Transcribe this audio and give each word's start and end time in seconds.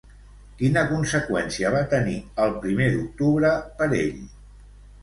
Quina 0.61 0.81
conseqüència 0.91 1.73
va 1.77 1.83
tenir 1.93 2.17
el 2.47 2.57
primer 2.65 2.89
d'octubre 2.97 3.57
per 3.81 3.93
ell? 4.05 4.23